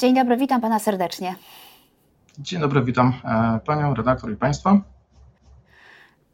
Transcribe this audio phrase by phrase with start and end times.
[0.00, 1.34] Dzień dobry, witam pana serdecznie.
[2.38, 4.80] Dzień dobry, witam e, panią redaktor i państwa.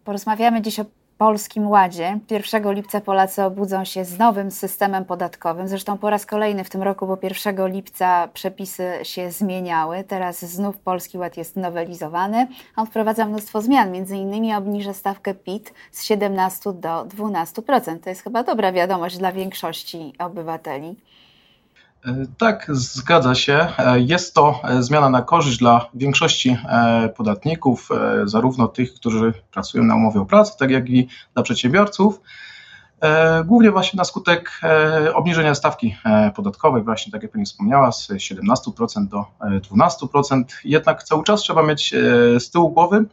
[0.04, 0.84] Porozmawiamy dziś o
[1.18, 2.18] Polskim Ładzie.
[2.30, 5.68] 1 lipca Polacy obudzą się z nowym systemem podatkowym.
[5.68, 10.04] Zresztą po raz kolejny w tym roku, bo 1 lipca przepisy się zmieniały.
[10.04, 12.46] Teraz znów Polski Ład jest nowelizowany.
[12.76, 18.00] On wprowadza mnóstwo zmian, między innymi obniża stawkę PIT z 17 do 12%.
[18.00, 20.96] To jest chyba dobra wiadomość dla większości obywateli.
[22.06, 23.68] E, tak, zgadza się.
[23.78, 26.56] E, jest to e, zmiana na korzyść dla większości
[27.16, 27.88] podatników,
[28.24, 32.20] zarówno tych, którzy pracują na umowie o pracę, tak jak i dla przedsiębiorców.
[33.44, 34.60] Głównie właśnie na skutek
[35.14, 35.96] obniżenia stawki
[36.34, 40.44] podatkowej, właśnie tak jak Pani wspomniała, z 17% do 12%.
[40.64, 41.94] Jednak cały czas trzeba mieć
[42.38, 43.04] z tyłu głowy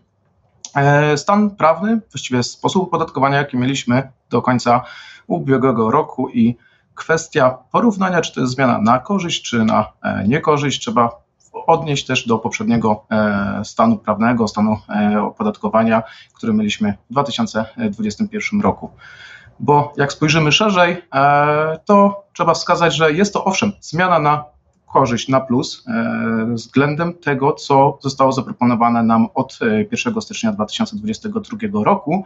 [1.16, 4.84] stan prawny, właściwie sposób opodatkowania, jaki mieliśmy do końca
[5.28, 6.58] ubiegłego roku i
[6.96, 12.28] kwestia porównania, czy to jest zmiana na korzyść, czy na e, niekorzyść, trzeba odnieść też
[12.28, 18.92] do poprzedniego e, stanu prawnego, stanu e, opodatkowania, który mieliśmy w 2021 roku.
[19.60, 21.02] Bo jak spojrzymy szerzej,
[21.86, 24.46] to trzeba wskazać, że jest to owszem zmiana na
[24.94, 25.86] korzyść, na plus
[26.54, 29.60] względem tego, co zostało zaproponowane nam od
[29.92, 32.26] 1 stycznia 2022 roku.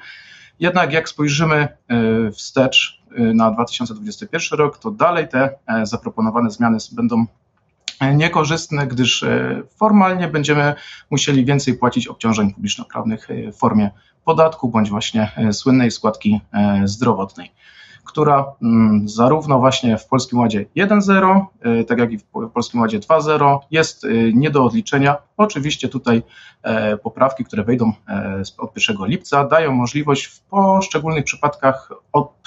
[0.60, 1.68] Jednak jak spojrzymy
[2.34, 2.97] wstecz,
[3.34, 7.26] na 2021 rok, to dalej te e, zaproponowane zmiany będą
[8.00, 10.76] e, niekorzystne, gdyż e, formalnie będziemy
[11.10, 13.92] musieli więcej płacić obciążeń publiczno-prawnych w formie
[14.26, 16.42] podatku bądź właśnie słynnej składki
[16.86, 17.52] zdrowotnej
[18.08, 21.46] która mm, zarówno właśnie w Polskim Ładzie 1.0,
[21.82, 25.18] y, tak jak i w Polskim Ładzie 2.0 jest y, nie do odliczenia.
[25.38, 26.24] Oczywiście tutaj
[26.64, 31.92] e, poprawki, które wejdą e, od 1 lipca, dają możliwość w poszczególnych przypadkach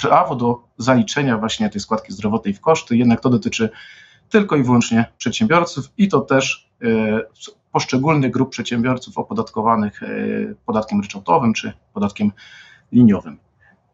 [0.02, 3.70] prawo do zaliczenia właśnie tej składki zdrowotnej w koszty, jednak to dotyczy
[4.28, 6.86] tylko i wyłącznie przedsiębiorców i to też e,
[7.72, 10.00] poszczególnych grup przedsiębiorców opodatkowanych
[10.66, 12.32] podatkiem ryczałtowym czy podatkiem
[12.92, 13.49] liniowym.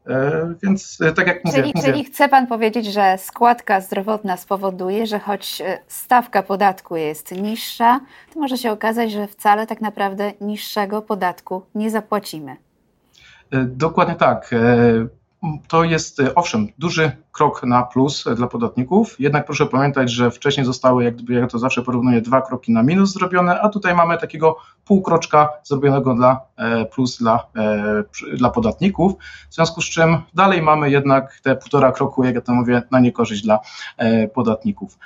[0.06, 1.88] E, więc e, tak jak mówię, czyli, mówię.
[1.88, 8.00] Czyli chce Pan powiedzieć, że składka zdrowotna spowoduje, że choć e, stawka podatku jest niższa,
[8.34, 12.56] to może się okazać, że wcale tak naprawdę niższego podatku nie zapłacimy.
[13.66, 14.50] Dokładnie tak
[15.68, 20.66] to jest e, owszem duży krok na plus dla podatników, jednak proszę pamiętać, że wcześniej
[20.66, 24.18] zostały, jak gdyby ja to zawsze porównuję, dwa kroki na minus zrobione, a tutaj mamy
[24.18, 28.04] takiego półkroczka zrobionego dla e, plus dla, e,
[28.36, 29.12] dla podatników,
[29.50, 33.00] w związku z czym dalej mamy jednak te półtora kroku, jak ja to mówię, na
[33.00, 33.58] niekorzyść dla
[34.34, 34.98] podatników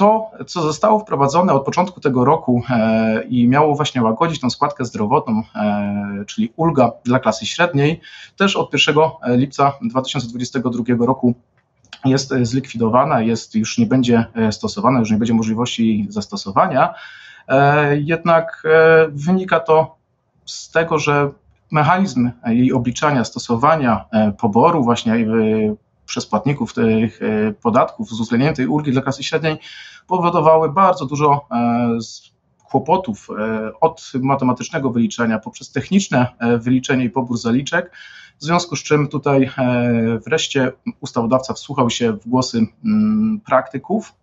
[0.00, 4.84] to, co zostało wprowadzone od początku tego roku e, i miało właśnie łagodzić tą składkę
[4.84, 8.00] zdrowotną, e, czyli ulga dla klasy średniej,
[8.36, 8.96] też od 1
[9.26, 11.34] lipca 2022 roku
[12.04, 16.94] jest zlikwidowana, jest, już nie będzie stosowana, już nie będzie możliwości jej zastosowania.
[17.48, 18.62] E, jednak
[19.08, 19.96] wynika to
[20.44, 21.30] z tego, że
[21.70, 24.04] mechanizm jej obliczania, stosowania,
[24.38, 25.26] poboru właśnie
[26.10, 29.58] przez płatników tych e, podatków z uwzględnieniem tej ulgi dla klasy średniej
[30.06, 31.98] powodowały bardzo dużo e,
[32.70, 36.26] kłopotów e, od matematycznego wyliczenia poprzez techniczne
[36.58, 37.92] wyliczenie i pobór zaliczek,
[38.38, 39.50] w związku z czym tutaj
[40.26, 44.14] wreszcie ustawodawca wsłuchał się w głosy mm, praktyków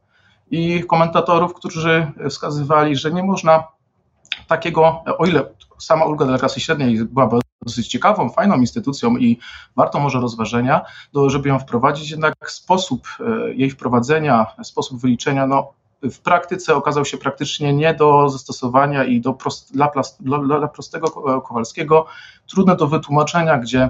[0.52, 3.64] i komentatorów, którzy wskazywali, że nie można
[4.48, 5.44] takiego, o ile
[5.78, 9.40] sama ulga dla klasy średniej byłaby dosyć ciekawą, fajną instytucją i
[9.76, 10.82] warto może rozważenia,
[11.14, 15.74] do, żeby ją wprowadzić, jednak sposób e, jej wprowadzenia, sposób wyliczenia, no,
[16.04, 21.42] w praktyce okazał się praktycznie nie do zastosowania i do prost, dla, dla, dla prostego
[21.42, 22.06] Kowalskiego.
[22.48, 23.90] Trudne do wytłumaczenia, gdzie e,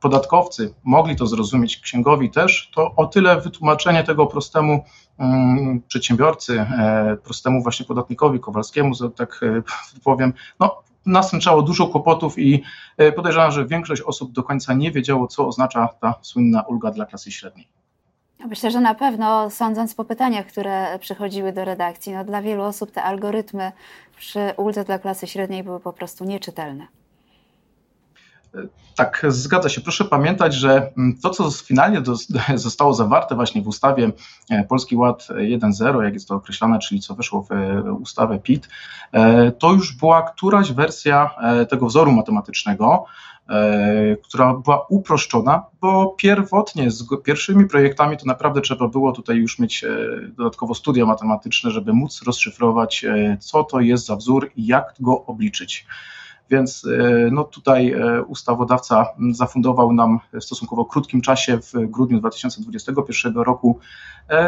[0.00, 4.84] podatkowcy mogli to zrozumieć, księgowi też, to o tyle wytłumaczenie tego prostemu
[5.18, 9.40] um, przedsiębiorcy, e, prostemu właśnie podatnikowi Kowalskiemu, tak
[10.04, 12.62] powiem, no następczało dużo kłopotów i
[12.96, 17.06] e, podejrzewam, że większość osób do końca nie wiedziało, co oznacza ta słynna ulga dla
[17.06, 17.68] klasy średniej.
[18.46, 22.90] Myślę, że na pewno, sądząc po pytaniach, które przychodziły do redakcji, no dla wielu osób
[22.90, 23.72] te algorytmy
[24.16, 26.86] przy uldze dla klasy średniej były po prostu nieczytelne.
[28.98, 29.80] Tak, zgadza się.
[29.80, 32.02] Proszę pamiętać, że mm, to, co finalnie
[32.54, 34.12] zostało zawarte właśnie w ustawie
[34.50, 38.68] e, Polski Ład 1.0, jak jest to określane, czyli co weszło w e, ustawę PIT,
[39.12, 41.30] e, to już była któraś wersja
[41.68, 43.04] tego wzoru matematycznego,
[44.24, 49.84] która była uproszczona, bo pierwotnie z pierwszymi projektami to naprawdę trzeba było tutaj już mieć
[50.28, 53.04] dodatkowo studia matematyczne, żeby móc rozszyfrować,
[53.40, 55.86] co to jest za wzór i jak go obliczyć.
[56.50, 56.86] Więc
[57.30, 57.94] no tutaj
[58.26, 63.78] ustawodawca zafundował nam w stosunkowo krótkim czasie, w grudniu 2021 roku,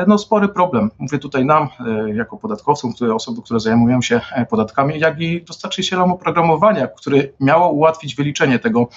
[0.06, 0.90] no spory problem.
[0.98, 1.68] Mówię tutaj nam,
[2.14, 4.20] jako podatkowcom, które, osoby, które zajmują się
[4.50, 8.88] podatkami, jak i dostarczycielom oprogramowania, które miało ułatwić wyliczenie tego,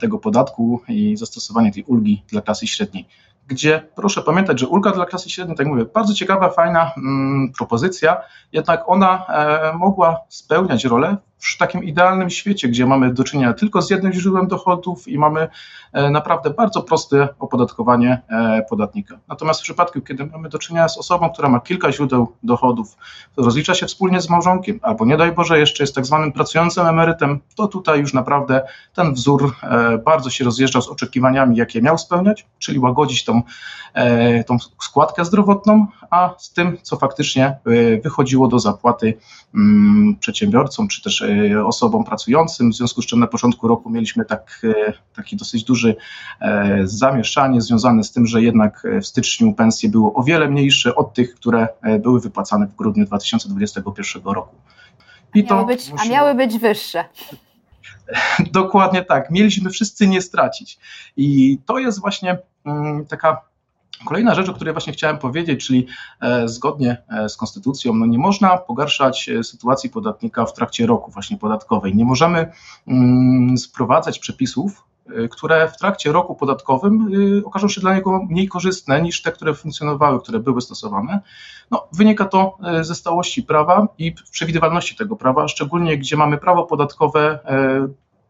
[0.00, 3.08] tego podatku i zastosowanie tej ulgi dla klasy średniej
[3.48, 8.16] gdzie proszę pamiętać, że ulga dla klasy średniej, tak mówię, bardzo ciekawa, fajna mm, propozycja,
[8.52, 13.82] jednak ona e, mogła spełniać rolę w takim idealnym świecie, gdzie mamy do czynienia tylko
[13.82, 15.48] z jednym źródłem dochodów i mamy
[15.92, 19.18] e, naprawdę bardzo proste opodatkowanie e, podatnika.
[19.28, 22.96] Natomiast w przypadku, kiedy mamy do czynienia z osobą, która ma kilka źródeł dochodów,
[23.36, 27.40] rozlicza się wspólnie z małżonkiem, albo nie daj Boże, jeszcze jest tak zwanym pracującym emerytem,
[27.54, 28.62] to tutaj już naprawdę
[28.94, 33.42] ten wzór e, bardzo się rozjeżdżał z oczekiwaniami, jakie miał spełniać, czyli łagodzić tą,
[34.46, 37.58] tą składkę zdrowotną, a z tym, co faktycznie
[38.04, 39.14] wychodziło do zapłaty
[39.54, 41.22] mm, przedsiębiorcom, czy też
[41.66, 45.96] osobom pracującym, w związku z czym na początku roku mieliśmy tak, e, taki dosyć duży
[46.40, 51.14] e, zamieszanie związane z tym, że jednak w styczniu pensje były o wiele mniejsze od
[51.14, 51.68] tych, które
[52.00, 54.56] były wypłacane w grudniu 2021 roku.
[55.34, 56.14] I a, miały być, musimy...
[56.14, 57.04] a miały być wyższe.
[58.52, 59.30] Dokładnie tak.
[59.30, 60.78] Mieliśmy wszyscy nie stracić.
[61.16, 63.47] I to jest właśnie mm, taka
[64.04, 65.86] Kolejna rzecz, o której właśnie chciałem powiedzieć, czyli
[66.20, 71.10] e, zgodnie e, z konstytucją, no nie można pogarszać e, sytuacji podatnika w trakcie roku
[71.10, 71.96] właśnie podatkowej.
[71.96, 72.52] Nie możemy
[72.86, 74.84] mm, sprowadzać przepisów,
[75.30, 77.10] które w trakcie roku podatkowym
[77.44, 81.20] okażą się dla niego mniej korzystne niż te, które funkcjonowały, które były stosowane.
[81.70, 87.38] No, wynika to ze stałości prawa i przewidywalności tego prawa, szczególnie gdzie mamy prawo podatkowe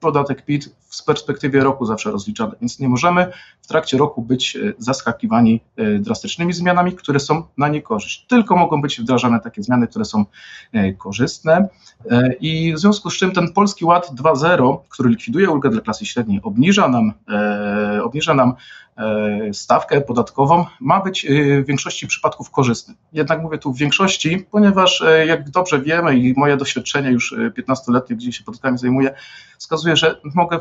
[0.01, 4.73] podatek PIT w perspektywie roku zawsze rozliczany, więc nie możemy w trakcie roku być e,
[4.79, 8.27] zaskakiwani e, drastycznymi zmianami, które są na niekorzyść.
[8.27, 10.25] Tylko mogą być wdrażane takie zmiany, które są
[10.73, 11.69] e, korzystne
[12.41, 16.41] i w związku z czym ten Polski Ład 2.0, który likwiduje ulgę dla klasy średniej,
[16.43, 17.13] obniża nam,
[18.03, 18.55] obniża nam
[19.53, 21.27] stawkę podatkową, ma być
[21.63, 22.95] w większości przypadków korzystny.
[23.13, 28.33] Jednak mówię tu w większości, ponieważ jak dobrze wiemy i moje doświadczenie już 15-letnie, gdzie
[28.33, 29.15] się podatkami zajmuję,
[29.59, 30.61] wskazuje, że mogę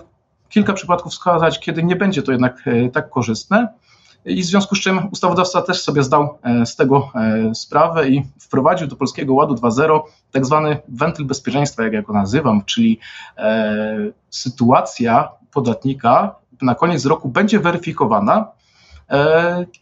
[0.50, 3.68] kilka przypadków wskazać, kiedy nie będzie to jednak e, tak korzystne.
[4.26, 8.24] I w związku z czym ustawodawca też sobie zdał e, z tego e, sprawę i
[8.40, 10.00] wprowadził do Polskiego Ładu 2.0
[10.32, 13.00] tak zwany wentyl bezpieczeństwa, jak ja go nazywam, czyli
[14.30, 18.52] sytuacja podatnika na koniec roku będzie weryfikowana,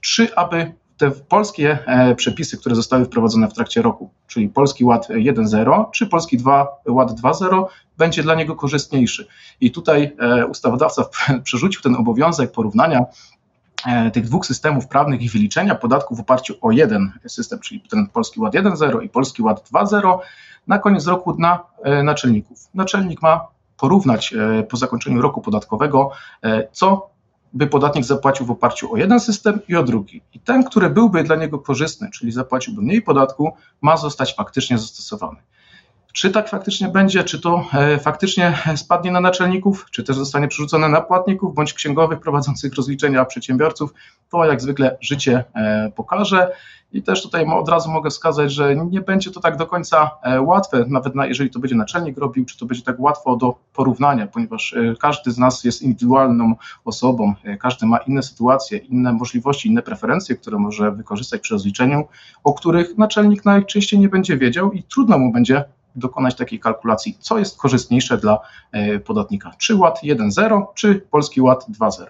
[0.01, 1.79] czy aby te polskie
[2.15, 7.11] przepisy, które zostały wprowadzone w trakcie roku, czyli Polski Ład 1.0 czy Polski 2, Ład
[7.11, 7.65] 2.0,
[7.97, 9.27] będzie dla niego korzystniejszy.
[9.61, 11.05] I tutaj e, ustawodawca
[11.43, 13.05] przerzucił ten obowiązek porównania
[13.87, 18.07] e, tych dwóch systemów prawnych i wyliczenia podatków w oparciu o jeden system, czyli ten
[18.07, 20.17] Polski Ład 1.0 i Polski Ład 2.0
[20.67, 21.37] na koniec roku
[21.83, 22.59] e, naczelników.
[22.73, 24.33] Naczelnik ma porównać
[24.69, 26.11] po zakończeniu roku podatkowego,
[26.71, 27.09] co
[27.53, 30.21] by podatnik zapłacił w oparciu o jeden system i o drugi.
[30.33, 35.39] I ten, który byłby dla niego korzystny, czyli zapłaciłby mniej podatku, ma zostać faktycznie zastosowany.
[36.15, 40.89] Czy tak faktycznie będzie, czy to e, faktycznie spadnie na naczelników, czy też zostanie przerzucone
[40.89, 43.93] na płatników bądź księgowych prowadzących rozliczenia przedsiębiorców,
[44.29, 46.51] to jak zwykle życie e, pokaże.
[46.91, 50.41] I też tutaj od razu mogę wskazać, że nie będzie to tak do końca e,
[50.41, 54.27] łatwe, nawet na, jeżeli to będzie naczelnik robił, czy to będzie tak łatwo do porównania,
[54.27, 60.35] ponieważ każdy z nas jest indywidualną osobą, każdy ma inne sytuacje, inne możliwości, inne preferencje,
[60.35, 62.07] które może wykorzystać przy rozliczeniu,
[62.43, 65.63] o których naczelnik najczęściej nie będzie wiedział i trudno mu będzie
[65.95, 68.39] dokonać takiej kalkulacji, co jest korzystniejsze dla
[68.71, 72.05] e, podatnika, czy ład 1.0, czy polski ład 2.0.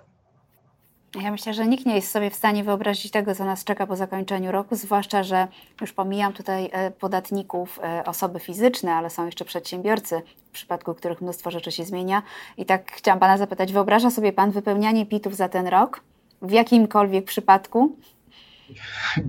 [1.22, 3.96] Ja myślę, że nikt nie jest sobie w stanie wyobrazić tego, co nas czeka po
[3.96, 5.48] zakończeniu roku, zwłaszcza, że
[5.82, 11.22] już pomijam tutaj e, podatników, e, osoby fizyczne, ale są jeszcze przedsiębiorcy, w przypadku których
[11.22, 12.22] mnóstwo rzeczy się zmienia.
[12.58, 16.02] I tak chciałam Pana zapytać, wyobraża sobie Pan wypełnianie PIT-ów za ten rok?
[16.42, 17.96] W jakimkolwiek przypadku?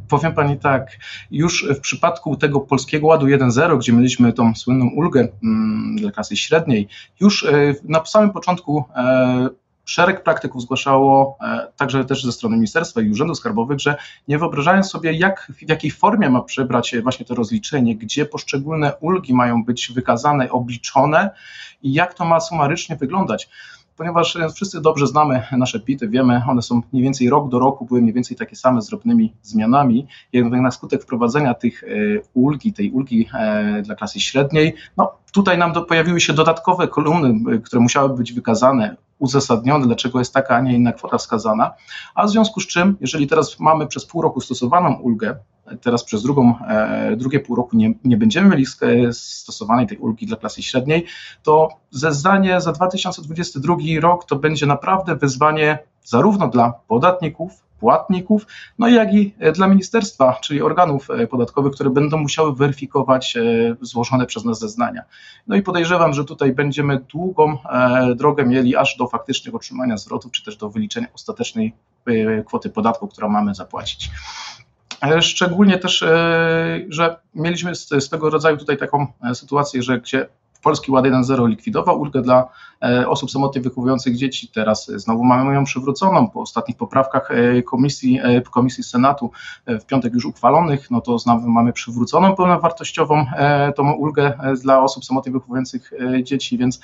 [0.08, 0.98] Powiem Pani tak,
[1.30, 6.36] już w przypadku tego Polskiego Ładu 1.0, gdzie mieliśmy tą słynną ulgę mm, dla klasy
[6.36, 6.88] średniej,
[7.20, 9.48] już e, na samym początku e,
[9.84, 13.96] szereg praktyków zgłaszało, e, także też ze strony ministerstwa i urzędów skarbowych, że
[14.28, 19.34] nie wyobrażają sobie, jak, w jakiej formie ma przybrać właśnie to rozliczenie, gdzie poszczególne ulgi
[19.34, 21.30] mają być wykazane, obliczone
[21.82, 23.48] i jak to ma sumarycznie wyglądać
[23.96, 27.84] ponieważ e, wszyscy dobrze znamy nasze pity, wiemy, one są mniej więcej rok do roku,
[27.84, 30.06] były mniej więcej takie same z drobnymi zmianami.
[30.32, 31.86] Jednak na skutek wprowadzenia tych e,
[32.34, 37.60] ulgi, tej ulgi e, dla klasy średniej, no tutaj nam do, pojawiły się dodatkowe kolumny,
[37.60, 41.74] które musiały być wykazane uzasadnione, dlaczego jest taka, a nie inna kwota wskazana,
[42.14, 45.36] a w związku z czym, jeżeli teraz mamy przez pół roku stosowaną ulgę,
[45.80, 48.66] teraz przez drugą, e, drugie pół roku nie, nie będziemy mieli
[49.12, 51.06] stosowanej tej ulgi dla klasy średniej,
[51.42, 58.46] to zeznanie za 2022 rok to będzie naprawdę wyzwanie zarówno dla podatników, płatników,
[58.78, 63.42] no jak i e, dla ministerstwa, czyli organów e, podatkowych, które będą musiały weryfikować e,
[63.80, 65.02] złożone przez nas zeznania.
[65.46, 67.58] No i podejrzewam, że tutaj będziemy długą
[68.16, 71.72] drogę mieli aż do faktycznych otrzymania zwrotów, czy też do wyliczenia ostatecznej
[72.46, 74.10] kwoty podatku, którą mamy zapłacić.
[75.20, 76.04] Szczególnie też,
[76.88, 80.26] że mieliśmy swego rodzaju tutaj taką sytuację, że gdzie
[80.66, 82.48] Polski Ład 1.0 likwidował ulgę dla
[82.82, 84.48] e, osób samotnie wychowujących dzieci.
[84.48, 89.30] Teraz znowu mamy ją przywróconą po ostatnich poprawkach e, komisji, e, komisji Senatu
[89.66, 93.26] w piątek już uchwalonych, no to znowu mamy przywróconą pełnowartościową
[93.76, 95.92] tą ulgę dla osób samotnie wychowujących
[96.22, 96.80] dzieci, więc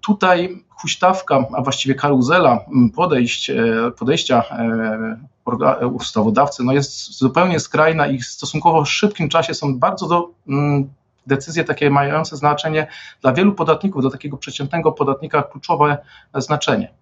[0.00, 3.50] Tutaj huśtawka, a właściwie karuzela podejść,
[3.98, 4.44] podejścia
[5.92, 10.30] ustawodawcy no jest zupełnie skrajna i w stosunkowo szybkim czasie są bardzo do,
[11.26, 12.86] decyzje takie mające znaczenie
[13.22, 15.98] dla wielu podatników, do takiego przeciętnego podatnika kluczowe
[16.34, 16.92] znaczenie.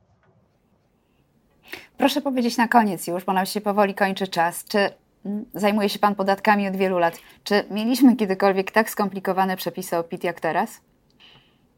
[1.99, 4.65] Proszę powiedzieć na koniec już, bo nam się powoli kończy czas.
[4.65, 4.79] Czy
[5.25, 7.19] mm, zajmuje się Pan podatkami od wielu lat?
[7.45, 10.81] Czy mieliśmy kiedykolwiek tak skomplikowane przepisy o PIT jak teraz?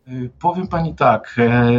[0.09, 1.35] Y, powiem Pani tak.
[1.39, 1.71] E,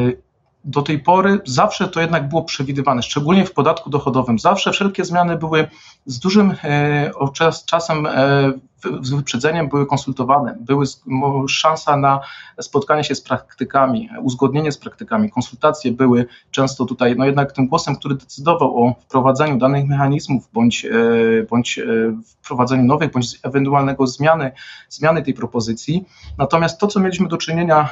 [0.63, 4.39] do tej pory zawsze to jednak było przewidywane, szczególnie w podatku dochodowym.
[4.39, 5.67] Zawsze wszelkie zmiany były
[6.05, 7.11] z dużym e,
[7.65, 8.51] czasem e,
[9.01, 10.85] z wyprzedzeniem były konsultowane, były
[11.47, 12.19] szansa na
[12.61, 17.95] spotkanie się z praktykami, uzgodnienie z praktykami, konsultacje były często tutaj, no jednak tym głosem,
[17.95, 20.89] który decydował o wprowadzaniu danych mechanizmów, bądź, e,
[21.49, 21.79] bądź
[22.41, 24.51] wprowadzeniu nowych, bądź ewentualnego zmiany,
[24.89, 26.05] zmiany tej propozycji.
[26.37, 27.89] Natomiast to, co mieliśmy do czynienia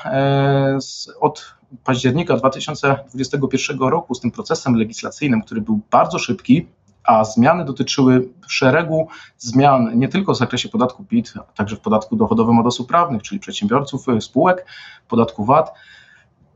[0.80, 6.68] z, od października 2021 roku z tym procesem legislacyjnym, który był bardzo szybki,
[7.04, 12.16] a zmiany dotyczyły szeregu zmian nie tylko w zakresie podatku PIT, a także w podatku
[12.16, 14.66] dochodowym od osób prawnych, czyli przedsiębiorców, spółek,
[15.08, 15.74] podatku VAT.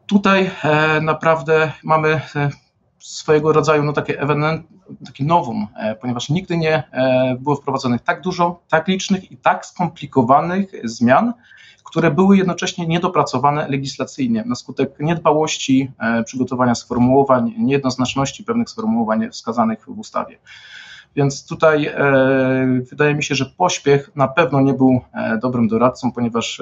[0.07, 2.49] Tutaj e, naprawdę mamy e,
[3.03, 4.67] swojego rodzaju no, takie ewenement,
[5.05, 6.83] taki nowum, e, ponieważ nigdy nie
[7.39, 11.33] było wprowadzonych tak dużo, tak licznych i tak skomplikowanych zmian,
[11.93, 19.85] które były jednocześnie niedopracowane legislacyjnie na skutek niedbałości e, przygotowania sformułowań, niejednoznaczności pewnych sformułowań wskazanych
[19.85, 20.37] w ustawie.
[21.15, 26.11] Więc tutaj e, wydaje mi się, że pośpiech na pewno nie był e, dobrym doradcą,
[26.11, 26.61] ponieważ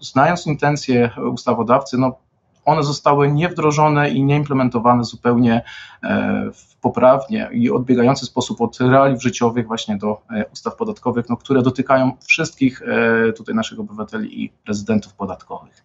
[0.00, 2.18] znając intencje ustawodawcy, no,
[2.64, 5.62] one zostały niewdrożone i nieimplementowane zupełnie
[6.02, 6.50] e,
[6.80, 12.12] poprawnie i odbiegający sposób od realiów życiowych właśnie do e, ustaw podatkowych, no, które dotykają
[12.26, 15.84] wszystkich e, tutaj naszych obywateli i rezydentów podatkowych.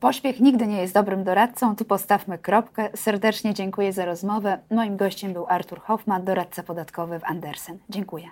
[0.00, 1.76] Pośpiech nigdy nie jest dobrym doradcą.
[1.76, 2.88] Tu postawmy kropkę.
[2.94, 4.58] Serdecznie dziękuję za rozmowę.
[4.70, 7.78] Moim gościem był Artur Hoffman, doradca podatkowy w Andersen.
[7.90, 8.26] Dziękuję.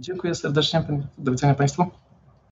[0.00, 0.82] Dziękuję serdecznie.
[1.18, 1.86] Do widzenia Państwu.